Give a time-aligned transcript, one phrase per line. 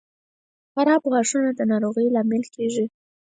[0.73, 2.85] •خراب غاښونه د ناروغۍ لامل کیږي.